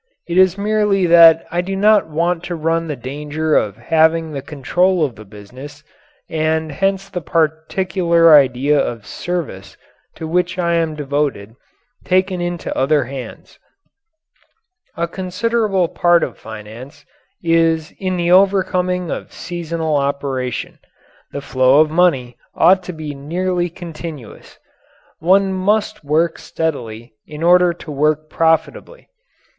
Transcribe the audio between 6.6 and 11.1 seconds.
hence the particular idea of service to which I am